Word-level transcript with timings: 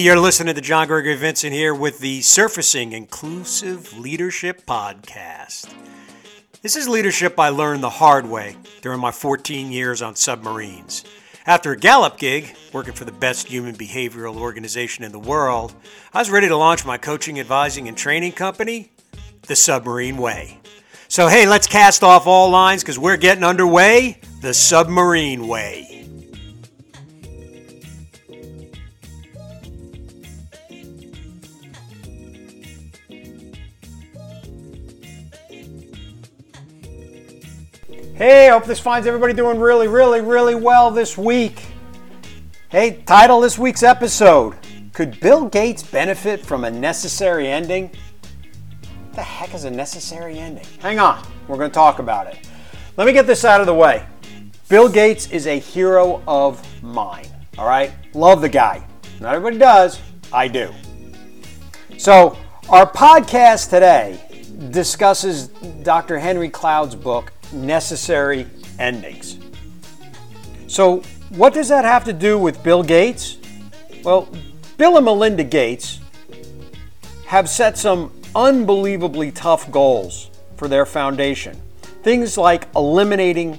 You're 0.00 0.18
listening 0.18 0.54
to 0.54 0.62
John 0.62 0.86
Gregory 0.86 1.14
Vincent 1.14 1.52
here 1.52 1.74
with 1.74 1.98
the 1.98 2.22
Surfacing 2.22 2.92
Inclusive 2.92 3.98
Leadership 3.98 4.64
Podcast. 4.64 5.70
This 6.62 6.74
is 6.74 6.88
leadership 6.88 7.38
I 7.38 7.50
learned 7.50 7.82
the 7.82 7.90
hard 7.90 8.24
way 8.24 8.56
during 8.80 8.98
my 8.98 9.10
14 9.10 9.70
years 9.70 10.00
on 10.00 10.16
submarines. 10.16 11.04
After 11.44 11.72
a 11.72 11.76
Gallup 11.76 12.16
gig, 12.16 12.56
working 12.72 12.94
for 12.94 13.04
the 13.04 13.12
best 13.12 13.48
human 13.48 13.74
behavioral 13.74 14.36
organization 14.36 15.04
in 15.04 15.12
the 15.12 15.18
world, 15.18 15.74
I 16.14 16.20
was 16.20 16.30
ready 16.30 16.48
to 16.48 16.56
launch 16.56 16.86
my 16.86 16.96
coaching, 16.96 17.38
advising, 17.38 17.86
and 17.86 17.96
training 17.96 18.32
company, 18.32 18.92
The 19.48 19.56
Submarine 19.56 20.16
Way. 20.16 20.60
So, 21.08 21.28
hey, 21.28 21.46
let's 21.46 21.66
cast 21.66 22.02
off 22.02 22.26
all 22.26 22.48
lines 22.48 22.82
because 22.82 22.98
we're 22.98 23.18
getting 23.18 23.44
underway 23.44 24.18
the 24.40 24.54
Submarine 24.54 25.46
Way. 25.46 25.99
Hey, 38.20 38.50
hope 38.50 38.66
this 38.66 38.78
finds 38.78 39.06
everybody 39.06 39.32
doing 39.32 39.58
really, 39.58 39.88
really, 39.88 40.20
really 40.20 40.54
well 40.54 40.90
this 40.90 41.16
week. 41.16 41.64
Hey, 42.68 43.02
title 43.06 43.40
this 43.40 43.58
week's 43.58 43.82
episode 43.82 44.56
Could 44.92 45.18
Bill 45.20 45.46
Gates 45.46 45.82
benefit 45.82 46.44
from 46.44 46.64
a 46.64 46.70
necessary 46.70 47.48
ending? 47.48 47.84
What 47.84 49.14
the 49.14 49.22
heck 49.22 49.54
is 49.54 49.64
a 49.64 49.70
necessary 49.70 50.38
ending? 50.38 50.66
Hang 50.80 50.98
on, 50.98 51.26
we're 51.48 51.56
going 51.56 51.70
to 51.70 51.74
talk 51.74 51.98
about 51.98 52.26
it. 52.26 52.46
Let 52.98 53.06
me 53.06 53.14
get 53.14 53.26
this 53.26 53.46
out 53.46 53.62
of 53.62 53.66
the 53.66 53.72
way. 53.72 54.04
Bill 54.68 54.90
Gates 54.90 55.30
is 55.30 55.46
a 55.46 55.58
hero 55.58 56.22
of 56.28 56.62
mine, 56.82 57.26
all 57.56 57.66
right? 57.66 57.90
Love 58.12 58.42
the 58.42 58.50
guy. 58.50 58.86
Not 59.18 59.34
everybody 59.34 59.56
does, 59.56 59.98
I 60.30 60.46
do. 60.46 60.70
So, 61.96 62.36
our 62.68 62.86
podcast 62.86 63.70
today 63.70 64.20
discusses 64.68 65.48
Dr. 65.82 66.18
Henry 66.18 66.50
Cloud's 66.50 66.94
book, 66.94 67.32
necessary 67.52 68.46
endings. 68.78 69.38
So, 70.66 71.02
what 71.30 71.54
does 71.54 71.68
that 71.68 71.84
have 71.84 72.04
to 72.04 72.12
do 72.12 72.38
with 72.38 72.62
Bill 72.62 72.82
Gates? 72.82 73.36
Well, 74.02 74.28
Bill 74.76 74.96
and 74.96 75.04
Melinda 75.04 75.44
Gates 75.44 76.00
have 77.26 77.48
set 77.48 77.78
some 77.78 78.12
unbelievably 78.34 79.32
tough 79.32 79.70
goals 79.70 80.30
for 80.56 80.68
their 80.68 80.86
foundation. 80.86 81.60
Things 82.02 82.38
like 82.38 82.68
eliminating, 82.74 83.58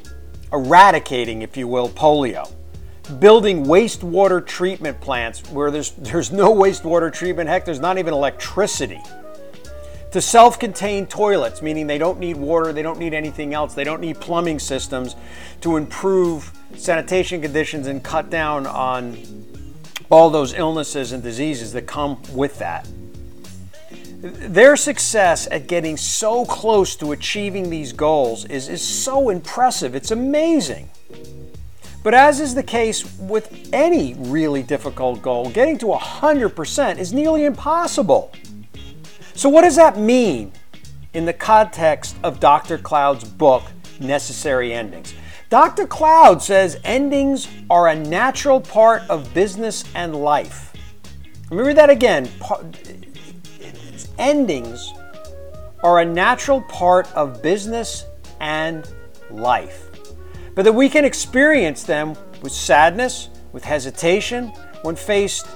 eradicating, 0.51 1.41
if 1.41 1.55
you 1.55 1.67
will, 1.67 1.89
polio, 1.89 2.51
building 3.19 3.65
wastewater 3.65 4.45
treatment 4.45 4.99
plants 4.99 5.49
where 5.51 5.71
there's, 5.71 5.91
there's 5.91 6.31
no 6.31 6.53
wastewater 6.53 7.11
treatment, 7.11 7.49
heck, 7.49 7.65
there's 7.65 7.79
not 7.79 7.97
even 7.97 8.13
electricity 8.13 9.01
to 10.11 10.21
self 10.21 10.59
contained 10.59 11.09
toilets, 11.09 11.61
meaning 11.61 11.87
they 11.87 11.97
don't 11.97 12.19
need 12.19 12.37
water, 12.37 12.73
they 12.73 12.81
don't 12.81 12.99
need 12.99 13.13
anything 13.13 13.53
else, 13.53 13.73
they 13.73 13.83
don't 13.83 14.01
need 14.01 14.19
plumbing 14.19 14.59
systems 14.59 15.15
to 15.61 15.77
improve 15.77 16.51
sanitation 16.75 17.41
conditions 17.41 17.87
and 17.87 18.03
cut 18.03 18.29
down 18.29 18.67
on 18.67 19.17
all 20.09 20.29
those 20.29 20.53
illnesses 20.53 21.13
and 21.13 21.23
diseases 21.23 21.71
that 21.73 21.87
come 21.87 22.21
with 22.33 22.59
that. 22.59 22.87
Their 24.21 24.75
success 24.75 25.47
at 25.49 25.67
getting 25.67 25.97
so 25.97 26.45
close 26.45 26.95
to 26.97 27.11
achieving 27.11 27.69
these 27.69 27.91
goals 27.91 28.45
is, 28.45 28.69
is 28.69 28.81
so 28.81 29.29
impressive. 29.29 29.95
It's 29.95 30.11
amazing. 30.11 30.89
But 32.03 32.13
as 32.13 32.39
is 32.39 32.53
the 32.53 32.63
case 32.63 33.05
with 33.19 33.69
any 33.73 34.15
really 34.15 34.63
difficult 34.63 35.21
goal, 35.21 35.49
getting 35.49 35.77
to 35.79 35.87
100% 35.87 36.97
is 36.97 37.13
nearly 37.13 37.45
impossible. 37.45 38.31
So, 39.41 39.49
what 39.49 39.63
does 39.63 39.75
that 39.77 39.97
mean 39.97 40.51
in 41.15 41.25
the 41.25 41.33
context 41.33 42.15
of 42.21 42.39
Dr. 42.39 42.77
Cloud's 42.77 43.23
book, 43.23 43.63
Necessary 43.99 44.71
Endings? 44.71 45.15
Dr. 45.49 45.87
Cloud 45.87 46.43
says 46.43 46.79
endings 46.83 47.47
are 47.67 47.87
a 47.87 47.95
natural 47.95 48.61
part 48.61 49.01
of 49.09 49.33
business 49.33 49.83
and 49.95 50.15
life. 50.15 50.71
Read 51.49 51.75
that 51.77 51.89
again. 51.89 52.29
Endings 54.19 54.93
are 55.83 56.01
a 56.01 56.05
natural 56.05 56.61
part 56.61 57.11
of 57.13 57.41
business 57.41 58.05
and 58.41 58.87
life, 59.31 59.89
but 60.53 60.65
that 60.65 60.73
we 60.73 60.87
can 60.87 61.03
experience 61.03 61.81
them 61.81 62.15
with 62.43 62.51
sadness, 62.51 63.29
with 63.53 63.63
hesitation, 63.63 64.49
when 64.83 64.95
faced 64.95 65.47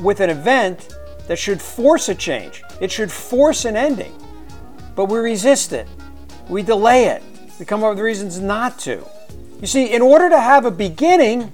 with 0.00 0.18
an 0.18 0.28
event 0.28 0.88
that 1.26 1.38
should 1.38 1.60
force 1.60 2.08
a 2.08 2.14
change. 2.14 2.62
It 2.80 2.90
should 2.90 3.10
force 3.10 3.64
an 3.64 3.76
ending. 3.76 4.14
But 4.94 5.06
we 5.06 5.18
resist 5.18 5.72
it. 5.72 5.88
We 6.48 6.62
delay 6.62 7.06
it. 7.06 7.22
We 7.58 7.64
come 7.64 7.82
up 7.82 7.90
with 7.90 8.00
reasons 8.00 8.40
not 8.40 8.78
to. 8.80 9.04
You 9.60 9.66
see, 9.66 9.92
in 9.92 10.02
order 10.02 10.28
to 10.28 10.40
have 10.40 10.64
a 10.64 10.70
beginning, 10.70 11.52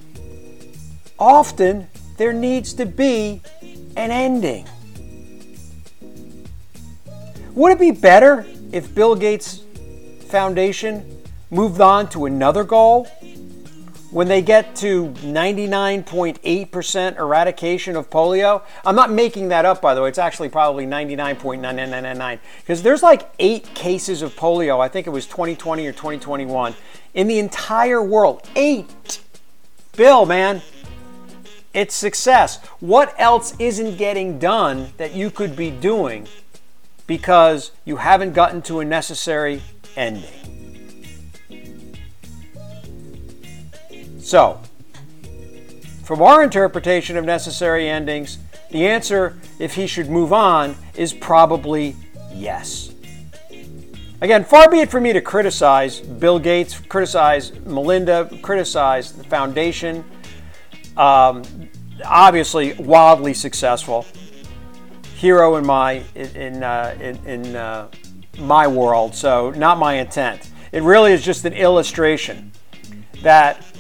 often 1.18 1.88
there 2.16 2.32
needs 2.32 2.74
to 2.74 2.86
be 2.86 3.40
an 3.96 4.10
ending. 4.10 4.66
Would 7.54 7.72
it 7.72 7.78
be 7.78 7.90
better 7.90 8.46
if 8.72 8.94
Bill 8.94 9.14
Gates 9.14 9.62
Foundation 10.28 11.22
moved 11.50 11.80
on 11.80 12.08
to 12.08 12.24
another 12.24 12.64
goal 12.64 13.06
when 14.12 14.28
they 14.28 14.42
get 14.42 14.76
to 14.76 15.08
99.8% 15.08 17.18
eradication 17.18 17.96
of 17.96 18.08
polio, 18.10 18.62
I'm 18.84 18.94
not 18.94 19.10
making 19.10 19.48
that 19.48 19.64
up, 19.64 19.80
by 19.80 19.94
the 19.94 20.02
way. 20.02 20.10
It's 20.10 20.18
actually 20.18 20.50
probably 20.50 20.86
99.9999 20.86 22.38
because 22.60 22.82
there's 22.82 23.02
like 23.02 23.30
eight 23.38 23.72
cases 23.74 24.20
of 24.20 24.36
polio. 24.36 24.80
I 24.80 24.88
think 24.88 25.06
it 25.06 25.10
was 25.10 25.24
2020 25.26 25.86
or 25.86 25.92
2021 25.92 26.74
in 27.14 27.26
the 27.26 27.38
entire 27.38 28.02
world. 28.02 28.46
Eight. 28.54 29.22
Bill, 29.96 30.26
man, 30.26 30.60
it's 31.72 31.94
success. 31.94 32.62
What 32.80 33.14
else 33.18 33.54
isn't 33.58 33.96
getting 33.96 34.38
done 34.38 34.92
that 34.98 35.14
you 35.14 35.30
could 35.30 35.56
be 35.56 35.70
doing 35.70 36.28
because 37.06 37.72
you 37.86 37.96
haven't 37.96 38.34
gotten 38.34 38.60
to 38.62 38.80
a 38.80 38.84
necessary 38.84 39.62
ending? 39.96 40.51
So, 44.22 44.60
from 46.04 46.22
our 46.22 46.44
interpretation 46.44 47.16
of 47.16 47.24
necessary 47.24 47.88
endings, 47.88 48.38
the 48.70 48.86
answer, 48.86 49.36
if 49.58 49.74
he 49.74 49.86
should 49.86 50.08
move 50.08 50.32
on, 50.32 50.76
is 50.94 51.12
probably 51.12 51.96
yes. 52.32 52.92
Again, 54.20 54.44
far 54.44 54.70
be 54.70 54.78
it 54.78 54.90
for 54.90 55.00
me 55.00 55.12
to 55.12 55.20
criticize 55.20 56.00
Bill 56.00 56.38
Gates, 56.38 56.78
criticize 56.78 57.52
Melinda, 57.66 58.30
criticize 58.42 59.10
the 59.10 59.24
foundation. 59.24 60.04
Um, 60.96 61.42
obviously, 62.04 62.74
wildly 62.74 63.34
successful, 63.34 64.06
hero 65.16 65.56
in 65.56 65.66
my 65.66 66.04
in 66.14 66.62
uh, 66.62 66.96
in, 67.00 67.26
in 67.26 67.56
uh, 67.56 67.88
my 68.38 68.68
world. 68.68 69.16
So, 69.16 69.50
not 69.50 69.78
my 69.78 69.94
intent. 69.94 70.48
It 70.70 70.84
really 70.84 71.12
is 71.12 71.24
just 71.24 71.44
an 71.44 71.54
illustration 71.54 72.52
that 73.22 73.71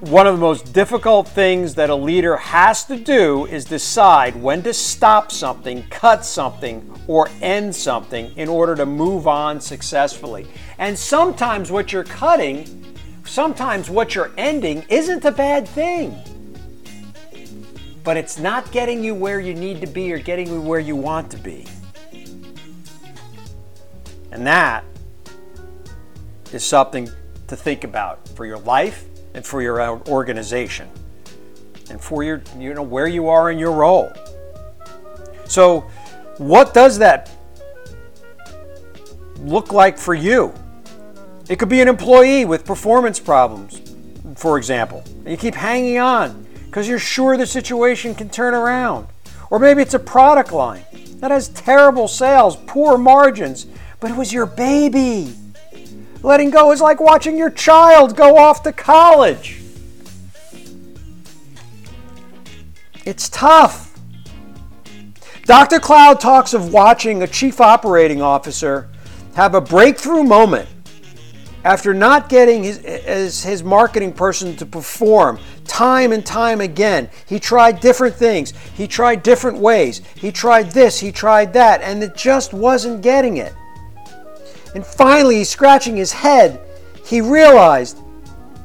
one 0.00 0.26
of 0.26 0.34
the 0.34 0.40
most 0.40 0.72
difficult 0.72 1.28
things 1.28 1.74
that 1.76 1.88
a 1.88 1.94
leader 1.94 2.36
has 2.36 2.84
to 2.84 2.96
do 2.96 3.46
is 3.46 3.64
decide 3.64 4.34
when 4.36 4.62
to 4.62 4.74
stop 4.74 5.30
something, 5.30 5.84
cut 5.88 6.24
something, 6.24 7.00
or 7.06 7.28
end 7.40 7.74
something 7.74 8.32
in 8.36 8.48
order 8.48 8.74
to 8.74 8.86
move 8.86 9.26
on 9.26 9.60
successfully. 9.60 10.46
And 10.78 10.98
sometimes 10.98 11.70
what 11.70 11.92
you're 11.92 12.04
cutting, 12.04 12.96
sometimes 13.24 13.88
what 13.88 14.14
you're 14.14 14.32
ending 14.36 14.84
isn't 14.88 15.24
a 15.24 15.32
bad 15.32 15.66
thing. 15.66 16.16
But 18.02 18.16
it's 18.16 18.38
not 18.38 18.70
getting 18.72 19.02
you 19.02 19.14
where 19.14 19.40
you 19.40 19.54
need 19.54 19.80
to 19.80 19.86
be 19.86 20.12
or 20.12 20.18
getting 20.18 20.48
you 20.48 20.60
where 20.60 20.80
you 20.80 20.96
want 20.96 21.30
to 21.30 21.38
be. 21.38 21.66
And 24.32 24.46
that 24.46 24.84
is 26.52 26.64
something 26.64 27.08
to 27.46 27.56
think 27.56 27.84
about 27.84 28.28
for 28.30 28.44
your 28.44 28.58
life 28.58 29.06
and 29.34 29.44
for 29.44 29.60
your 29.60 29.80
organization 30.08 30.88
and 31.90 32.00
for 32.00 32.22
your 32.22 32.42
you 32.58 32.72
know 32.74 32.82
where 32.82 33.06
you 33.06 33.28
are 33.28 33.50
in 33.50 33.58
your 33.58 33.72
role. 33.72 34.12
So, 35.46 35.80
what 36.38 36.72
does 36.72 36.98
that 36.98 37.30
look 39.40 39.72
like 39.72 39.98
for 39.98 40.14
you? 40.14 40.52
It 41.48 41.58
could 41.58 41.68
be 41.68 41.82
an 41.82 41.88
employee 41.88 42.44
with 42.46 42.64
performance 42.64 43.20
problems, 43.20 43.82
for 44.36 44.56
example. 44.56 45.04
You 45.26 45.36
keep 45.36 45.54
hanging 45.54 45.98
on 45.98 46.46
because 46.66 46.88
you're 46.88 46.98
sure 46.98 47.36
the 47.36 47.46
situation 47.46 48.14
can 48.14 48.30
turn 48.30 48.54
around. 48.54 49.06
Or 49.50 49.58
maybe 49.58 49.82
it's 49.82 49.94
a 49.94 49.98
product 49.98 50.52
line 50.52 50.84
that 51.20 51.30
has 51.30 51.48
terrible 51.50 52.08
sales, 52.08 52.56
poor 52.66 52.96
margins, 52.96 53.66
but 54.00 54.10
it 54.10 54.16
was 54.16 54.32
your 54.32 54.46
baby. 54.46 55.34
Letting 56.24 56.48
go 56.48 56.72
is 56.72 56.80
like 56.80 57.00
watching 57.00 57.36
your 57.36 57.50
child 57.50 58.16
go 58.16 58.38
off 58.38 58.62
to 58.62 58.72
college. 58.72 59.60
It's 63.04 63.28
tough. 63.28 64.00
Dr. 65.44 65.78
Cloud 65.78 66.20
talks 66.20 66.54
of 66.54 66.72
watching 66.72 67.22
a 67.22 67.26
chief 67.26 67.60
operating 67.60 68.22
officer 68.22 68.88
have 69.34 69.54
a 69.54 69.60
breakthrough 69.60 70.22
moment 70.22 70.66
after 71.62 71.92
not 71.92 72.30
getting 72.30 72.62
his, 72.62 72.78
his, 72.78 73.42
his, 73.42 73.62
marketing 73.62 74.14
person 74.14 74.56
to 74.56 74.64
perform 74.64 75.38
time 75.66 76.10
and 76.10 76.24
time 76.24 76.62
again. 76.62 77.10
He 77.26 77.38
tried 77.38 77.80
different 77.80 78.14
things, 78.14 78.54
he 78.74 78.88
tried 78.88 79.22
different 79.22 79.58
ways, 79.58 80.00
he 80.14 80.32
tried 80.32 80.70
this, 80.70 80.98
he 81.00 81.12
tried 81.12 81.52
that, 81.52 81.82
and 81.82 82.02
it 82.02 82.16
just 82.16 82.54
wasn't 82.54 83.02
getting 83.02 83.36
it. 83.36 83.52
And 84.74 84.84
finally, 84.84 85.44
scratching 85.44 85.96
his 85.96 86.12
head. 86.12 86.60
He 87.04 87.20
realized 87.20 87.98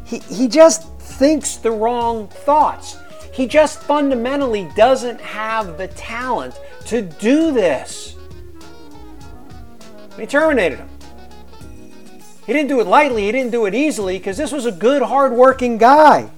he, 0.06 0.20
he 0.20 0.48
just 0.48 0.90
thinks 1.00 1.58
the 1.58 1.72
wrong 1.72 2.28
thoughts. 2.28 2.98
He 3.34 3.48
just 3.48 3.82
fundamentally 3.84 4.70
doesn't 4.76 5.22
have 5.22 5.78
the 5.78 5.88
talent 5.90 6.60
to 6.86 7.02
do 7.02 7.52
this. 7.52 8.16
He 10.18 10.26
terminated 10.26 10.80
him. 10.80 10.90
He 12.46 12.54
didn't 12.54 12.70
do 12.70 12.80
it 12.80 12.88
lightly, 12.88 13.26
he 13.26 13.32
didn't 13.32 13.52
do 13.52 13.66
it 13.68 13.76
easily 13.76 14.18
because 14.18 14.36
this 14.36 14.52
was 14.52 14.66
a 14.66 14.72
good, 14.72 15.04
hard-working 15.04 15.78
guy. 15.78 16.32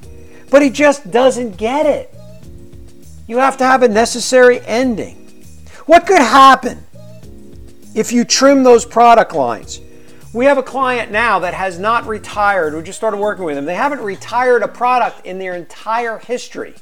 But 0.50 0.62
he 0.62 0.70
just 0.70 1.10
doesn't 1.10 1.56
get 1.56 1.86
it. 1.86 2.14
You 3.28 3.38
have 3.38 3.56
to 3.58 3.64
have 3.64 3.82
a 3.82 3.88
necessary 3.88 4.60
ending. 4.66 5.16
What 5.86 6.06
could 6.06 6.20
happen 6.20 6.84
if 7.94 8.12
you 8.12 8.24
trim 8.24 8.64
those 8.64 8.86
product 8.86 9.34
lines? 9.34 9.82
We 10.34 10.46
have 10.46 10.58
a 10.58 10.64
client 10.64 11.12
now 11.12 11.40
that 11.40 11.54
has 11.54 11.78
not 11.78 12.08
retired. 12.08 12.74
We 12.74 12.82
just 12.84 12.98
started 12.98 13.18
working 13.18 13.44
with 13.44 13.56
them. 13.56 13.66
They 13.66 13.76
haven't 13.76 14.00
retired 14.00 14.64
a 14.64 14.68
product 14.68 15.26
in 15.26 15.40
their 15.40 15.56
entire 15.56 16.20
history. 16.20 16.76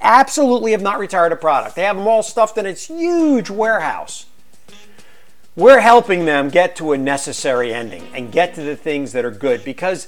Absolutely 0.00 0.70
have 0.70 0.82
not 0.82 1.00
retired 1.00 1.32
a 1.32 1.36
product. 1.36 1.74
They 1.74 1.82
have 1.82 1.96
them 1.96 2.06
all 2.06 2.22
stuffed 2.22 2.56
in 2.56 2.66
its 2.66 2.86
huge 2.86 3.50
warehouse. 3.50 4.26
We're 5.56 5.80
helping 5.80 6.24
them 6.24 6.50
get 6.50 6.76
to 6.76 6.92
a 6.92 6.98
necessary 6.98 7.74
ending 7.74 8.06
and 8.14 8.30
get 8.30 8.54
to 8.54 8.62
the 8.62 8.76
things 8.76 9.10
that 9.12 9.24
are 9.24 9.32
good 9.32 9.64
because 9.64 10.06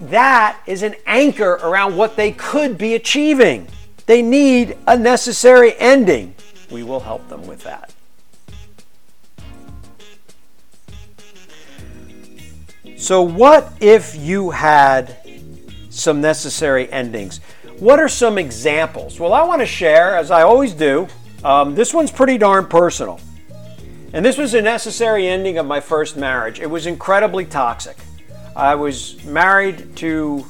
that 0.00 0.60
is 0.66 0.82
an 0.82 0.96
anchor 1.06 1.52
around 1.62 1.96
what 1.96 2.16
they 2.16 2.32
could 2.32 2.76
be 2.76 2.96
achieving. 2.96 3.68
They 4.06 4.22
need 4.22 4.76
a 4.88 4.98
necessary 4.98 5.78
ending. 5.78 6.34
We 6.72 6.82
will 6.82 7.00
help 7.00 7.28
them 7.28 7.46
with 7.46 7.62
that. 7.62 7.94
So, 12.98 13.22
what 13.22 13.72
if 13.80 14.16
you 14.16 14.50
had 14.50 15.18
some 15.88 16.20
necessary 16.20 16.90
endings? 16.90 17.40
What 17.78 18.00
are 18.00 18.08
some 18.08 18.38
examples? 18.38 19.20
Well, 19.20 19.32
I 19.32 19.44
want 19.44 19.60
to 19.60 19.66
share, 19.66 20.16
as 20.16 20.32
I 20.32 20.42
always 20.42 20.72
do. 20.72 21.06
Um, 21.44 21.76
this 21.76 21.94
one's 21.94 22.10
pretty 22.10 22.38
darn 22.38 22.66
personal. 22.66 23.20
And 24.12 24.24
this 24.24 24.36
was 24.36 24.54
a 24.54 24.60
necessary 24.60 25.28
ending 25.28 25.58
of 25.58 25.66
my 25.66 25.78
first 25.78 26.16
marriage. 26.16 26.58
It 26.58 26.68
was 26.68 26.86
incredibly 26.86 27.44
toxic. 27.44 27.96
I 28.56 28.74
was 28.74 29.22
married 29.24 29.94
to, 29.98 30.44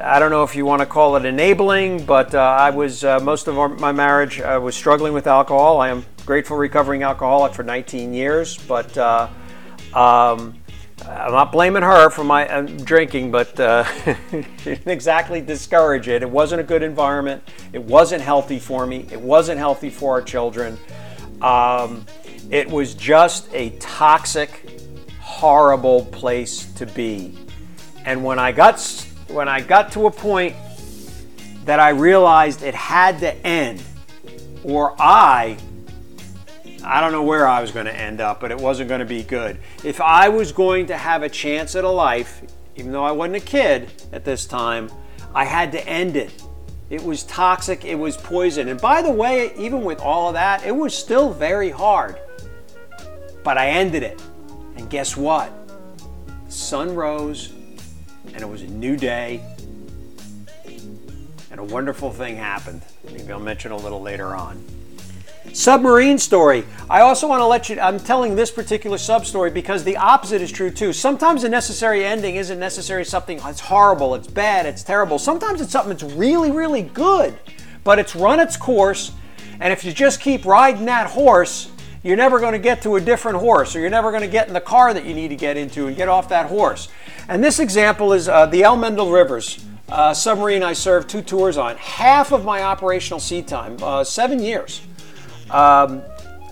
I 0.00 0.20
don't 0.20 0.30
know 0.30 0.44
if 0.44 0.54
you 0.54 0.64
want 0.64 0.78
to 0.80 0.86
call 0.86 1.16
it 1.16 1.24
enabling, 1.24 2.06
but 2.06 2.36
uh, 2.36 2.38
I 2.38 2.70
was, 2.70 3.02
uh, 3.02 3.18
most 3.18 3.48
of 3.48 3.58
our, 3.58 3.68
my 3.68 3.90
marriage, 3.90 4.40
I 4.40 4.58
was 4.58 4.76
struggling 4.76 5.12
with 5.12 5.26
alcohol. 5.26 5.80
I 5.80 5.88
am 5.88 6.06
grateful 6.24 6.56
recovering 6.56 7.02
alcoholic 7.02 7.52
for 7.52 7.64
19 7.64 8.14
years, 8.14 8.56
but 8.56 8.96
uh, 8.96 9.28
um, 9.92 10.54
I'm 11.06 11.32
not 11.32 11.52
blaming 11.52 11.82
her 11.82 12.10
for 12.10 12.24
my 12.24 12.48
uh, 12.48 12.62
drinking, 12.62 13.30
but 13.30 13.58
uh, 13.60 13.84
didn't 14.64 14.88
exactly 14.88 15.40
discourage 15.40 16.08
it. 16.08 16.22
It 16.22 16.30
wasn't 16.30 16.60
a 16.60 16.64
good 16.64 16.82
environment. 16.82 17.42
It 17.72 17.82
wasn't 17.82 18.22
healthy 18.22 18.58
for 18.58 18.86
me. 18.86 19.06
It 19.10 19.20
wasn't 19.20 19.58
healthy 19.58 19.90
for 19.90 20.12
our 20.12 20.22
children. 20.22 20.78
Um, 21.40 22.04
it 22.50 22.68
was 22.68 22.94
just 22.94 23.48
a 23.52 23.70
toxic, 23.78 24.80
horrible 25.20 26.06
place 26.06 26.66
to 26.74 26.86
be. 26.86 27.38
And 28.04 28.24
when 28.24 28.38
I 28.38 28.52
got 28.52 28.80
when 29.28 29.48
I 29.48 29.60
got 29.60 29.92
to 29.92 30.06
a 30.06 30.10
point 30.10 30.56
that 31.64 31.78
I 31.78 31.90
realized 31.90 32.62
it 32.62 32.74
had 32.74 33.20
to 33.20 33.34
end, 33.46 33.82
or 34.64 34.94
I 34.98 35.58
I 36.84 37.00
don't 37.00 37.12
know 37.12 37.22
where 37.22 37.46
I 37.46 37.60
was 37.60 37.70
going 37.70 37.86
to 37.86 37.94
end 37.94 38.20
up, 38.20 38.40
but 38.40 38.50
it 38.50 38.58
wasn't 38.58 38.88
going 38.88 39.00
to 39.00 39.06
be 39.06 39.22
good. 39.22 39.58
If 39.84 40.00
I 40.00 40.28
was 40.28 40.52
going 40.52 40.86
to 40.86 40.96
have 40.96 41.22
a 41.22 41.28
chance 41.28 41.74
at 41.74 41.84
a 41.84 41.90
life, 41.90 42.42
even 42.76 42.92
though 42.92 43.04
I 43.04 43.10
wasn't 43.10 43.36
a 43.36 43.40
kid 43.40 43.90
at 44.12 44.24
this 44.24 44.46
time, 44.46 44.90
I 45.34 45.44
had 45.44 45.72
to 45.72 45.86
end 45.86 46.16
it. 46.16 46.42
It 46.90 47.02
was 47.02 47.24
toxic, 47.24 47.84
it 47.84 47.96
was 47.96 48.16
poison. 48.16 48.68
And 48.68 48.80
by 48.80 49.02
the 49.02 49.10
way, 49.10 49.52
even 49.56 49.82
with 49.82 50.00
all 50.00 50.28
of 50.28 50.34
that, 50.34 50.64
it 50.64 50.74
was 50.74 50.96
still 50.96 51.32
very 51.32 51.70
hard. 51.70 52.18
But 53.44 53.58
I 53.58 53.68
ended 53.70 54.02
it. 54.02 54.22
And 54.76 54.88
guess 54.88 55.16
what? 55.16 55.52
The 56.46 56.52
sun 56.52 56.94
rose 56.94 57.52
and 58.32 58.40
it 58.40 58.48
was 58.48 58.62
a 58.62 58.66
new 58.68 58.96
day. 58.96 59.40
And 61.50 61.58
a 61.58 61.64
wonderful 61.64 62.12
thing 62.12 62.36
happened. 62.36 62.82
Maybe 63.04 63.32
I'll 63.32 63.40
mention 63.40 63.72
a 63.72 63.76
little 63.76 64.00
later 64.00 64.34
on. 64.34 64.62
Submarine 65.52 66.18
story. 66.18 66.64
I 66.90 67.00
also 67.00 67.26
want 67.26 67.40
to 67.40 67.46
let 67.46 67.68
you, 67.68 67.80
I'm 67.80 67.98
telling 67.98 68.36
this 68.36 68.50
particular 68.50 68.98
sub 68.98 69.26
story 69.26 69.50
because 69.50 69.84
the 69.84 69.96
opposite 69.96 70.40
is 70.40 70.52
true 70.52 70.70
too. 70.70 70.92
Sometimes 70.92 71.44
a 71.44 71.48
necessary 71.48 72.04
ending 72.04 72.36
isn't 72.36 72.58
necessarily 72.58 73.04
something 73.04 73.38
that's 73.38 73.60
horrible, 73.60 74.14
it's 74.14 74.28
bad, 74.28 74.66
it's 74.66 74.82
terrible. 74.82 75.18
Sometimes 75.18 75.60
it's 75.60 75.72
something 75.72 75.96
that's 75.96 76.14
really, 76.14 76.50
really 76.50 76.82
good, 76.82 77.38
but 77.84 77.98
it's 77.98 78.14
run 78.14 78.40
its 78.40 78.56
course. 78.56 79.12
And 79.60 79.72
if 79.72 79.84
you 79.84 79.92
just 79.92 80.20
keep 80.20 80.44
riding 80.44 80.84
that 80.84 81.08
horse, 81.10 81.70
you're 82.02 82.16
never 82.16 82.38
going 82.38 82.52
to 82.52 82.58
get 82.58 82.82
to 82.82 82.96
a 82.96 83.00
different 83.00 83.38
horse, 83.38 83.74
or 83.74 83.80
you're 83.80 83.90
never 83.90 84.10
going 84.10 84.22
to 84.22 84.28
get 84.28 84.46
in 84.46 84.54
the 84.54 84.60
car 84.60 84.94
that 84.94 85.04
you 85.04 85.14
need 85.14 85.28
to 85.28 85.36
get 85.36 85.56
into 85.56 85.88
and 85.88 85.96
get 85.96 86.08
off 86.08 86.28
that 86.28 86.46
horse. 86.46 86.88
And 87.28 87.42
this 87.42 87.58
example 87.58 88.12
is 88.12 88.28
uh, 88.28 88.46
the 88.46 88.62
L. 88.62 88.76
Mendel 88.76 89.10
Rivers 89.10 89.64
uh, 89.88 90.14
submarine 90.14 90.62
I 90.62 90.74
served 90.74 91.08
two 91.08 91.22
tours 91.22 91.56
on. 91.56 91.76
Half 91.76 92.32
of 92.32 92.44
my 92.44 92.62
operational 92.62 93.20
sea 93.20 93.42
time, 93.42 93.76
uh, 93.82 94.04
seven 94.04 94.40
years, 94.42 94.82
um, 95.50 96.02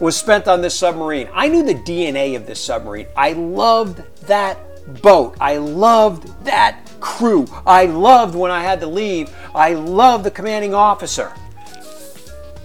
was 0.00 0.16
spent 0.16 0.48
on 0.48 0.60
this 0.60 0.78
submarine. 0.78 1.28
I 1.32 1.48
knew 1.48 1.62
the 1.62 1.74
DNA 1.74 2.36
of 2.36 2.46
this 2.46 2.60
submarine. 2.60 3.06
I 3.16 3.32
loved 3.32 4.02
that 4.26 4.58
boat. 5.02 5.36
I 5.40 5.56
loved 5.56 6.44
that 6.44 6.90
crew. 7.00 7.46
I 7.66 7.86
loved 7.86 8.34
when 8.34 8.50
I 8.50 8.62
had 8.62 8.80
to 8.80 8.86
leave. 8.86 9.34
I 9.54 9.74
loved 9.74 10.24
the 10.24 10.30
commanding 10.30 10.74
officer. 10.74 11.32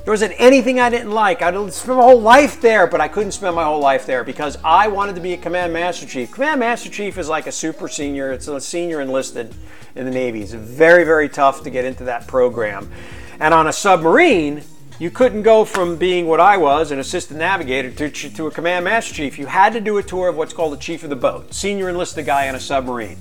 There 0.03 0.11
wasn't 0.11 0.33
anything 0.39 0.79
I 0.79 0.89
didn't 0.89 1.11
like. 1.11 1.43
I'd 1.43 1.53
spend 1.73 1.97
my 1.97 2.03
whole 2.03 2.19
life 2.19 2.59
there, 2.59 2.87
but 2.87 2.99
I 2.99 3.07
couldn't 3.07 3.33
spend 3.33 3.55
my 3.55 3.63
whole 3.63 3.79
life 3.79 4.07
there 4.07 4.23
because 4.23 4.57
I 4.63 4.87
wanted 4.87 5.13
to 5.15 5.21
be 5.21 5.33
a 5.33 5.37
Command 5.37 5.71
Master 5.73 6.07
Chief. 6.07 6.31
Command 6.31 6.59
Master 6.59 6.89
Chief 6.89 7.19
is 7.19 7.29
like 7.29 7.45
a 7.45 7.51
super 7.51 7.87
senior, 7.87 8.31
it's 8.31 8.47
a 8.47 8.59
senior 8.59 9.01
enlisted 9.01 9.53
in 9.95 10.05
the 10.05 10.11
Navy. 10.11 10.41
It's 10.41 10.53
very, 10.53 11.03
very 11.03 11.29
tough 11.29 11.61
to 11.63 11.69
get 11.69 11.85
into 11.85 12.05
that 12.05 12.25
program. 12.25 12.91
And 13.39 13.53
on 13.53 13.67
a 13.67 13.73
submarine, 13.73 14.63
you 15.01 15.09
couldn't 15.09 15.41
go 15.41 15.65
from 15.65 15.97
being 15.97 16.27
what 16.27 16.39
I 16.39 16.57
was, 16.57 16.91
an 16.91 16.99
assistant 16.99 17.39
navigator, 17.39 17.89
to, 17.91 18.09
to 18.11 18.47
a 18.47 18.51
Command 18.51 18.85
Master 18.85 19.13
Chief. 19.13 19.39
You 19.39 19.47
had 19.47 19.73
to 19.73 19.81
do 19.81 19.97
a 19.97 20.03
tour 20.03 20.29
of 20.29 20.37
what's 20.37 20.53
called 20.53 20.73
the 20.73 20.77
Chief 20.77 21.03
of 21.03 21.09
the 21.09 21.15
Boat, 21.15 21.53
senior 21.53 21.89
enlisted 21.89 22.25
guy 22.25 22.47
on 22.47 22.55
a 22.55 22.59
submarine 22.59 23.17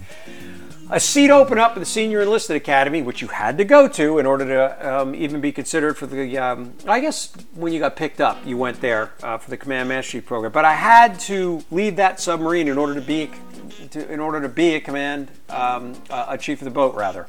a 0.91 0.99
seat 0.99 1.31
opened 1.31 1.61
up 1.61 1.73
at 1.73 1.79
the 1.79 1.87
Senior 1.87 2.21
Enlisted 2.21 2.57
Academy, 2.57 3.03
which 3.03 3.23
you 3.23 3.29
had 3.29 3.59
to 3.59 3.65
go 3.65 3.87
to 3.89 4.19
in 4.19 4.27
order 4.27 4.45
to 4.45 5.01
um, 5.01 5.15
even 5.15 5.41
be 5.41 5.53
considered 5.53 5.97
for 5.97 6.07
the. 6.07 6.37
Um, 6.37 6.75
I 6.87 7.01
guess 7.01 7.33
when 7.55 7.73
you 7.73 7.79
got 7.79 7.97
picked 7.97 8.21
up, 8.21 8.45
you 8.45 8.57
went 8.57 8.81
there 8.81 9.13
uh, 9.23 9.39
for 9.39 9.51
the 9.51 9.57
Command 9.57 9.89
Master 9.89 10.13
Chief 10.13 10.27
program. 10.27 10.53
But 10.53 10.65
I 10.65 10.75
had 10.75 11.21
to 11.21 11.65
leave 11.71 11.97
that 11.97 12.21
submarine 12.21 12.69
in 12.69 12.77
order 12.77 12.95
to 12.95 13.01
be, 13.01 13.31
to, 13.91 14.13
in 14.13 14.21
order 14.21 14.41
to 14.41 14.49
be 14.49 14.75
a 14.75 14.81
command, 14.81 15.31
um, 15.49 15.95
a 16.11 16.37
chief 16.37 16.61
of 16.61 16.65
the 16.65 16.73
boat, 16.73 16.95
rather. 16.95 17.27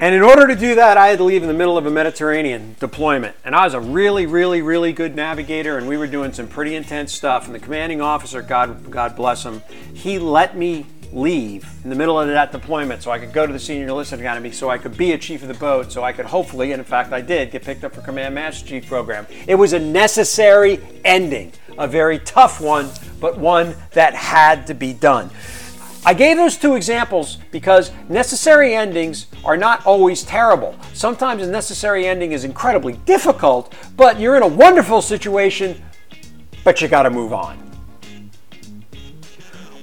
And 0.00 0.14
in 0.14 0.22
order 0.22 0.48
to 0.48 0.56
do 0.56 0.74
that, 0.74 0.96
I 0.96 1.08
had 1.08 1.18
to 1.18 1.24
leave 1.24 1.42
in 1.42 1.48
the 1.48 1.54
middle 1.54 1.78
of 1.78 1.86
a 1.86 1.90
Mediterranean 1.90 2.74
deployment. 2.80 3.36
And 3.44 3.54
I 3.54 3.64
was 3.64 3.74
a 3.74 3.80
really, 3.80 4.26
really, 4.26 4.60
really 4.60 4.92
good 4.92 5.14
navigator, 5.14 5.78
and 5.78 5.88
we 5.88 5.96
were 5.96 6.08
doing 6.08 6.32
some 6.32 6.48
pretty 6.48 6.74
intense 6.74 7.12
stuff. 7.12 7.46
And 7.46 7.54
the 7.54 7.60
commanding 7.60 8.00
officer, 8.00 8.42
God, 8.42 8.90
God 8.90 9.14
bless 9.14 9.44
him, 9.44 9.62
he 9.94 10.18
let 10.18 10.56
me 10.56 10.86
leave 11.12 11.68
in 11.84 11.90
the 11.90 11.96
middle 11.96 12.18
of 12.18 12.26
that 12.26 12.50
deployment 12.50 13.02
so 13.02 13.10
I 13.10 13.20
could 13.20 13.32
go 13.32 13.46
to 13.46 13.52
the 13.52 13.58
Senior 13.58 13.86
Enlisted 13.86 14.18
Academy, 14.18 14.50
so 14.50 14.68
I 14.68 14.78
could 14.78 14.96
be 14.96 15.12
a 15.12 15.18
chief 15.18 15.42
of 15.42 15.48
the 15.48 15.54
boat, 15.54 15.92
so 15.92 16.02
I 16.02 16.12
could 16.12 16.26
hopefully, 16.26 16.72
and 16.72 16.80
in 16.80 16.84
fact 16.84 17.12
I 17.12 17.20
did, 17.20 17.52
get 17.52 17.62
picked 17.62 17.84
up 17.84 17.94
for 17.94 18.00
Command 18.00 18.34
Master 18.34 18.66
Chief 18.66 18.86
program. 18.86 19.26
It 19.46 19.54
was 19.54 19.72
a 19.72 19.78
necessary 19.78 20.80
ending, 21.04 21.52
a 21.78 21.86
very 21.86 22.18
tough 22.18 22.60
one, 22.60 22.90
but 23.20 23.38
one 23.38 23.76
that 23.92 24.14
had 24.14 24.66
to 24.66 24.74
be 24.74 24.92
done. 24.92 25.30
I 26.06 26.12
gave 26.12 26.36
those 26.36 26.58
two 26.58 26.74
examples 26.74 27.36
because 27.50 27.90
necessary 28.10 28.74
endings 28.74 29.26
are 29.42 29.56
not 29.56 29.86
always 29.86 30.22
terrible. 30.22 30.76
Sometimes 30.92 31.42
a 31.42 31.50
necessary 31.50 32.06
ending 32.06 32.32
is 32.32 32.44
incredibly 32.44 32.92
difficult, 33.06 33.72
but 33.96 34.20
you're 34.20 34.36
in 34.36 34.42
a 34.42 34.48
wonderful 34.48 35.00
situation, 35.00 35.82
but 36.62 36.82
you 36.82 36.88
got 36.88 37.04
to 37.04 37.10
move 37.10 37.32
on. 37.32 37.56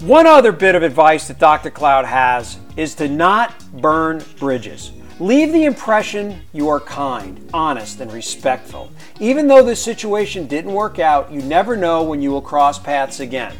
One 0.01 0.27
other 0.27 0.51
bit 0.51 0.75
of 0.75 0.83
advice 0.83 1.27
that 1.27 1.39
Dr. 1.39 1.71
Cloud 1.71 2.05
has 2.05 2.59
is 2.75 2.93
to 2.95 3.07
not 3.07 3.53
burn 3.81 4.23
bridges. 4.37 4.91
Leave 5.19 5.51
the 5.51 5.65
impression 5.65 6.41
you 6.53 6.69
are 6.69 6.79
kind, 6.79 7.49
honest, 7.53 7.99
and 7.99 8.11
respectful. 8.11 8.91
Even 9.19 9.47
though 9.47 9.63
the 9.63 9.75
situation 9.75 10.47
didn't 10.47 10.73
work 10.73 10.97
out, 10.97 11.31
you 11.31 11.41
never 11.43 11.77
know 11.77 12.01
when 12.03 12.21
you 12.21 12.31
will 12.31 12.41
cross 12.41 12.79
paths 12.79 13.19
again. 13.19 13.55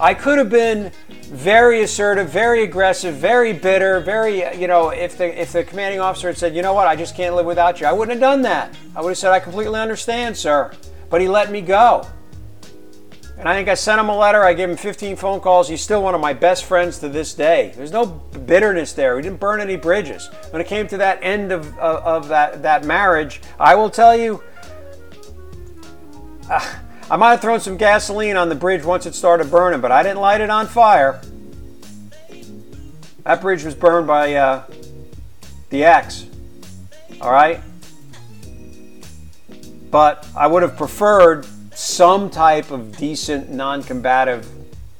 I 0.00 0.14
could 0.14 0.38
have 0.38 0.50
been 0.50 0.90
very 1.22 1.82
assertive, 1.82 2.28
very 2.28 2.64
aggressive, 2.64 3.14
very 3.14 3.52
bitter, 3.52 4.00
very, 4.00 4.56
you 4.56 4.66
know, 4.66 4.90
if 4.90 5.16
the 5.16 5.40
if 5.40 5.52
the 5.52 5.64
commanding 5.64 6.00
officer 6.00 6.28
had 6.28 6.38
said, 6.38 6.54
"You 6.56 6.62
know 6.62 6.72
what? 6.72 6.86
I 6.86 6.96
just 6.96 7.16
can't 7.16 7.34
live 7.34 7.46
without 7.46 7.80
you." 7.80 7.86
I 7.86 7.92
wouldn't 7.92 8.20
have 8.20 8.20
done 8.20 8.42
that. 8.42 8.76
I 8.96 9.00
would 9.00 9.10
have 9.10 9.18
said, 9.18 9.32
"I 9.32 9.40
completely 9.40 9.78
understand, 9.78 10.36
sir." 10.36 10.72
But 11.10 11.20
he 11.20 11.28
let 11.28 11.50
me 11.50 11.60
go. 11.60 12.06
And 13.36 13.48
I 13.48 13.54
think 13.54 13.68
I 13.68 13.74
sent 13.74 14.00
him 14.00 14.08
a 14.08 14.16
letter. 14.16 14.44
I 14.44 14.52
gave 14.52 14.70
him 14.70 14.76
15 14.76 15.16
phone 15.16 15.40
calls. 15.40 15.68
He's 15.68 15.82
still 15.82 16.02
one 16.02 16.14
of 16.14 16.20
my 16.20 16.32
best 16.32 16.64
friends 16.64 16.98
to 17.00 17.08
this 17.08 17.34
day. 17.34 17.72
There's 17.76 17.90
no 17.90 18.06
bitterness 18.06 18.92
there. 18.92 19.16
We 19.16 19.22
didn't 19.22 19.40
burn 19.40 19.60
any 19.60 19.76
bridges. 19.76 20.30
When 20.50 20.62
it 20.62 20.68
came 20.68 20.86
to 20.88 20.96
that 20.98 21.18
end 21.20 21.50
of, 21.50 21.76
of, 21.78 22.04
of 22.04 22.28
that, 22.28 22.62
that 22.62 22.84
marriage, 22.84 23.40
I 23.58 23.74
will 23.74 23.90
tell 23.90 24.16
you, 24.16 24.42
uh, 26.48 26.74
I 27.10 27.16
might 27.16 27.32
have 27.32 27.40
thrown 27.42 27.60
some 27.60 27.76
gasoline 27.76 28.36
on 28.36 28.48
the 28.48 28.54
bridge 28.54 28.82
once 28.84 29.04
it 29.04 29.14
started 29.14 29.50
burning, 29.50 29.80
but 29.80 29.92
I 29.92 30.02
didn't 30.02 30.20
light 30.20 30.40
it 30.40 30.48
on 30.48 30.66
fire. 30.66 31.20
That 33.24 33.40
bridge 33.40 33.62
was 33.62 33.74
burned 33.74 34.06
by 34.06 34.34
uh, 34.34 34.64
the 35.68 35.84
ex. 35.84 36.26
All 37.20 37.30
right? 37.30 37.60
But 39.90 40.26
I 40.34 40.46
would 40.46 40.62
have 40.62 40.76
preferred 40.76 41.46
some 41.74 42.30
type 42.30 42.70
of 42.70 42.96
decent 42.96 43.50
non 43.50 43.82
combative 43.82 44.48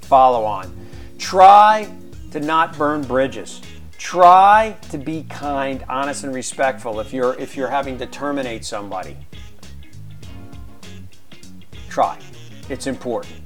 follow 0.03 0.45
on. 0.45 0.77
Try 1.19 1.91
to 2.33 2.41
not 2.41 2.77
burn 2.77 3.03
bridges. 3.03 3.63
Try 3.99 4.77
to 4.91 4.99
be 4.99 5.25
kind, 5.31 5.85
honest, 5.89 6.25
and 6.25 6.35
respectful 6.35 7.01
if 7.01 7.13
you're 7.13 7.35
if 7.39 7.57
you're 7.57 7.69
having 7.69 7.97
to 7.99 8.07
terminate 8.07 8.65
somebody. 8.65 9.17
Try. 11.95 12.19
It's 12.69 12.89
important. 12.89 13.41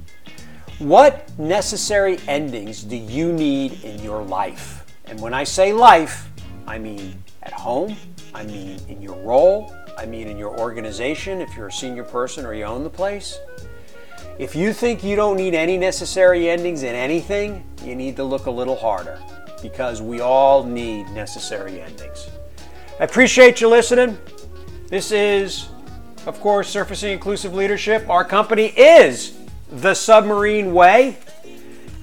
What 0.79 1.29
necessary 1.37 2.17
endings 2.27 2.83
do 2.83 2.95
you 2.95 3.31
need 3.31 3.83
in 3.83 4.01
your 4.01 4.23
life? 4.23 4.85
And 5.05 5.21
when 5.21 5.35
I 5.35 5.43
say 5.43 5.71
life, 5.71 6.31
I 6.65 6.79
mean 6.79 7.23
at 7.43 7.53
home, 7.53 7.95
I 8.33 8.41
mean 8.41 8.79
in 8.87 9.03
your 9.03 9.17
role, 9.17 9.71
I 9.99 10.07
mean 10.07 10.27
in 10.27 10.35
your 10.35 10.59
organization, 10.59 11.41
if 11.41 11.55
you're 11.55 11.67
a 11.67 11.71
senior 11.71 12.03
person 12.03 12.43
or 12.43 12.55
you 12.55 12.63
own 12.63 12.83
the 12.83 12.89
place. 12.89 13.37
If 14.39 14.55
you 14.55 14.73
think 14.73 15.03
you 15.03 15.15
don't 15.15 15.37
need 15.37 15.53
any 15.53 15.77
necessary 15.77 16.49
endings 16.49 16.81
in 16.81 16.95
anything, 16.95 17.63
you 17.85 17.93
need 17.93 18.15
to 18.15 18.23
look 18.23 18.47
a 18.47 18.51
little 18.51 18.75
harder 18.75 19.21
because 19.61 20.01
we 20.01 20.21
all 20.21 20.63
need 20.63 21.07
necessary 21.11 21.81
endings. 21.81 22.27
I 22.99 23.03
appreciate 23.03 23.61
you 23.61 23.69
listening. 23.69 24.17
This 24.87 25.11
is, 25.11 25.69
of 26.29 26.39
course, 26.39 26.69
Surfacing 26.69 27.11
Inclusive 27.11 27.55
Leadership. 27.55 28.07
Our 28.09 28.23
company 28.23 28.67
is 28.67 29.35
the 29.71 29.95
Submarine 29.95 30.73
Way. 30.73 31.17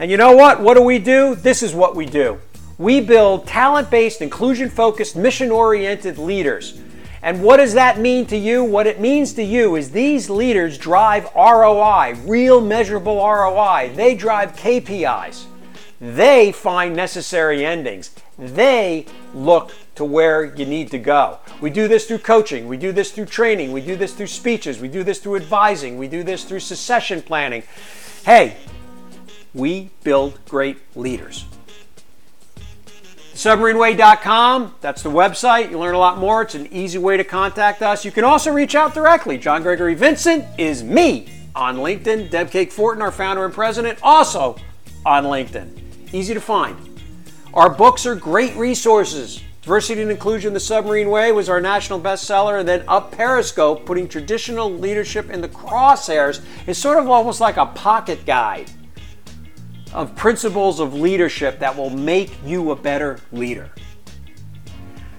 And 0.01 0.11
you 0.11 0.17
know 0.17 0.33
what? 0.35 0.61
What 0.61 0.75
do 0.75 0.83
we 0.83 0.99
do? 0.99 1.37
This 1.37 1.63
is 1.63 1.73
what 1.73 1.95
we 1.95 2.07
do. 2.07 2.41
We 2.77 3.01
build 3.01 3.47
talent 3.47 3.89
based, 3.89 4.21
inclusion 4.21 4.69
focused, 4.69 5.17
mission 5.17 5.51
oriented 5.51 6.19
leaders 6.19 6.81
and 7.27 7.43
what 7.43 7.57
does 7.57 7.73
that 7.75 7.99
mean 7.99 8.25
to 8.27 8.37
you? 8.37 8.63
What 8.63 8.87
it 8.87 9.01
means 9.01 9.33
to 9.33 9.43
you 9.43 9.75
is 9.75 9.91
these 9.91 10.31
leaders 10.31 10.79
drive 10.79 11.29
ROI, 11.35 12.15
real 12.25 12.61
measurable 12.61 13.17
ROI. 13.17 13.91
They 13.97 14.15
drive 14.15 14.55
KPIs. 14.55 15.47
They 16.01 16.53
find 16.53 16.95
necessary 16.95 17.67
endings. 17.67 18.15
They 18.39 19.07
look 19.35 19.73
to 19.97 20.05
where 20.05 20.45
you 20.45 20.65
need 20.65 20.91
to 20.93 20.99
go. 20.99 21.39
We 21.61 21.71
do 21.71 21.89
this 21.89 22.07
through 22.07 22.19
coaching, 22.19 22.69
we 22.69 22.77
do 22.77 22.93
this 22.93 23.11
through 23.11 23.27
training, 23.27 23.73
we 23.73 23.81
do 23.81 23.97
this 23.97 24.15
through 24.15 24.29
speeches, 24.29 24.81
we 24.81 24.89
do 24.89 25.03
this 25.03 25.19
through 25.19 25.37
advising, 25.37 25.99
we 25.99 26.07
do 26.07 26.23
this 26.23 26.45
through 26.45 26.61
succession 26.61 27.23
planning. 27.23 27.63
Hey, 28.25 28.57
we 29.55 29.91
build 30.05 30.39
great 30.49 30.79
leaders. 30.95 31.47
Submarineway.com, 33.35 34.75
that's 34.81 35.03
the 35.03 35.11
website. 35.11 35.71
You 35.71 35.79
learn 35.79 35.95
a 35.95 35.99
lot 35.99 36.17
more. 36.17 36.41
It's 36.41 36.55
an 36.55 36.73
easy 36.73 36.97
way 36.97 37.19
to 37.19 37.25
contact 37.25 37.83
us. 37.83 38.03
You 38.03 38.11
can 38.11 38.25
also 38.25 38.51
reach 38.51 38.75
out 38.75 38.95
directly. 38.95 39.37
John 39.37 39.63
Gregory 39.63 39.95
Vincent 39.95 40.47
is 40.59 40.83
me 40.83 41.29
on 41.55 41.77
LinkedIn. 41.77 42.31
Deb 42.31 42.51
Cake 42.51 42.73
Fortin, 42.73 43.03
our 43.03 43.13
founder 43.13 43.45
and 43.45 43.53
president, 43.53 43.99
also 44.03 44.57
on 45.05 45.25
LinkedIn. 45.25 46.15
Easy 46.15 46.33
to 46.33 46.41
find. 46.41 46.77
Our 47.53 47.69
books 47.69 48.07
are 48.07 48.15
great 48.15 48.55
resources. 48.57 49.43
Diversity 49.67 50.01
and 50.01 50.13
Inclusion 50.13 50.53
the 50.53 50.61
Submarine 50.61 51.11
Way 51.11 51.33
was 51.33 51.49
our 51.49 51.61
national 51.61 52.01
bestseller, 52.01 52.61
and 52.61 52.69
then 52.69 52.85
Up 52.87 53.11
Periscope, 53.11 53.85
putting 53.85 54.07
traditional 54.07 54.71
leadership 54.71 55.29
in 55.29 55.41
the 55.41 55.49
crosshairs, 55.49 56.41
is 56.69 56.79
sort 56.79 56.99
of 56.99 57.11
almost 57.11 57.41
like 57.41 57.57
a 57.57 57.67
pocket 57.67 58.25
guide 58.25 58.71
of 59.93 60.15
principles 60.15 60.79
of 60.79 60.95
leadership 60.95 61.59
that 61.59 61.77
will 61.77 61.91
make 61.91 62.31
you 62.45 62.71
a 62.71 62.77
better 62.77 63.19
leader. 63.33 63.69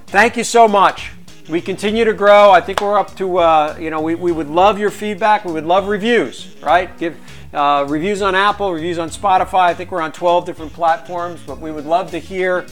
Thank 0.06 0.38
you 0.38 0.46
so 0.46 0.66
much. 0.66 1.12
We 1.50 1.60
continue 1.60 2.06
to 2.06 2.14
grow. 2.14 2.50
I 2.50 2.62
think 2.62 2.80
we're 2.80 2.98
up 2.98 3.18
to, 3.18 3.40
uh, 3.40 3.76
you 3.78 3.90
know, 3.90 4.00
we, 4.00 4.16
we 4.16 4.32
would 4.32 4.48
love 4.48 4.80
your 4.80 4.92
feedback. 4.92 5.44
We 5.44 5.52
would 5.52 5.66
love 5.66 5.90
reviews, 5.90 6.56
right? 6.64 6.98
Give 6.98 7.18
uh, 7.54 7.86
reviews 7.90 8.22
on 8.22 8.34
Apple, 8.34 8.72
reviews 8.72 8.98
on 8.98 9.10
Spotify. 9.10 9.64
I 9.64 9.74
think 9.74 9.92
we're 9.92 10.02
on 10.02 10.14
12 10.14 10.46
different 10.46 10.72
platforms, 10.72 11.42
but 11.46 11.60
we 11.60 11.70
would 11.70 11.86
love 11.86 12.12
to 12.12 12.18
hear, 12.18 12.66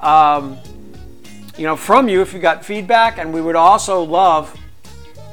um, 0.00 0.58
you 1.56 1.64
know, 1.64 1.76
from 1.76 2.08
you 2.08 2.20
if 2.20 2.32
you 2.32 2.40
got 2.40 2.64
feedback, 2.64 3.18
and 3.18 3.32
we 3.32 3.40
would 3.40 3.56
also 3.56 4.02
love 4.02 4.58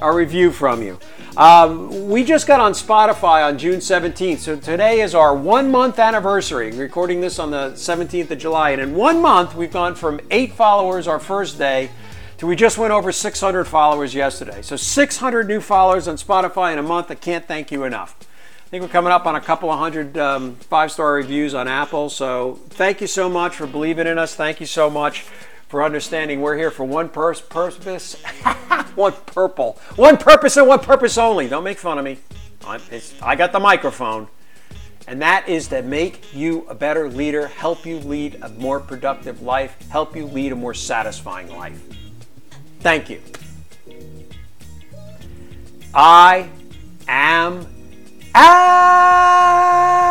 a 0.02 0.14
review 0.14 0.52
from 0.52 0.82
you. 0.82 1.00
Um, 1.38 2.10
we 2.10 2.24
just 2.24 2.46
got 2.46 2.60
on 2.60 2.74
Spotify 2.74 3.48
on 3.48 3.58
June 3.58 3.80
17th, 3.80 4.40
so 4.40 4.56
today 4.56 5.02
is 5.02 5.16
our 5.16 5.36
one 5.36 5.72
month 5.72 5.98
anniversary. 5.98 6.72
recording 6.72 7.22
this 7.22 7.40
on 7.40 7.52
the 7.52 7.72
17th 7.72 8.32
of 8.32 8.38
July, 8.38 8.72
and 8.72 8.82
in 8.82 8.96
one 8.96 9.22
month, 9.22 9.56
we've 9.56 9.72
gone 9.72 9.96
from 9.96 10.20
eight 10.30 10.54
followers 10.54 11.08
our 11.08 11.20
first 11.20 11.58
day 11.58 11.90
to 12.38 12.46
we 12.46 12.56
just 12.56 12.78
went 12.78 12.92
over 12.92 13.12
600 13.12 13.66
followers 13.66 14.14
yesterday. 14.14 14.62
So 14.62 14.76
600 14.76 15.48
new 15.48 15.62
followers 15.62 16.08
on 16.08 16.16
Spotify 16.18 16.74
in 16.74 16.80
a 16.80 16.84
month. 16.84 17.10
I 17.12 17.16
can't 17.16 17.48
thank 17.48 17.72
you 17.72 17.84
enough. 17.84 18.16
I 18.20 18.70
think 18.70 18.84
we're 18.84 18.90
coming 18.90 19.12
up 19.12 19.26
on 19.26 19.36
a 19.36 19.42
couple 19.42 19.70
of 19.70 19.78
hundred 19.78 20.18
um, 20.18 20.56
five 20.56 20.92
star 20.92 21.14
reviews 21.14 21.54
on 21.54 21.68
Apple. 21.68 22.10
So 22.10 22.60
thank 22.70 23.00
you 23.00 23.08
so 23.08 23.30
much 23.30 23.56
for 23.56 23.68
believing 23.68 24.08
in 24.08 24.18
us. 24.18 24.34
Thank 24.34 24.60
you 24.60 24.66
so 24.66 24.90
much 24.90 25.26
for 25.72 25.82
understanding 25.82 26.42
we're 26.42 26.58
here 26.58 26.70
for 26.70 26.84
one 26.84 27.08
pur- 27.08 27.34
purpose, 27.34 28.22
one 28.96 29.14
purple, 29.26 29.80
one 29.96 30.18
purpose 30.18 30.58
and 30.58 30.68
one 30.68 30.80
purpose 30.80 31.18
only. 31.18 31.48
Don't 31.48 31.64
make 31.64 31.78
fun 31.78 31.98
of 31.98 32.04
me. 32.04 32.18
I 33.22 33.38
got 33.38 33.54
the 33.54 33.60
microphone. 33.62 34.28
And 35.08 35.22
that 35.22 35.48
is 35.48 35.70
to 35.70 35.82
make 35.82 36.36
you 36.36 36.66
a 36.68 36.76
better 36.76 37.10
leader, 37.10 37.48
help 37.48 37.86
you 37.86 38.00
lead 38.00 38.40
a 38.42 38.50
more 38.50 38.82
productive 38.82 39.44
life, 39.44 39.78
help 39.90 40.14
you 40.14 40.26
lead 40.26 40.52
a 40.52 40.58
more 40.58 40.74
satisfying 40.74 41.50
life. 41.50 41.82
Thank 42.82 43.10
you. 43.10 43.22
I 45.94 46.50
am 47.08 47.66
out. 48.36 50.11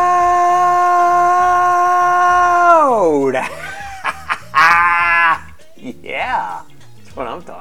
what 7.21 7.29
I'm 7.29 7.43
talking 7.43 7.60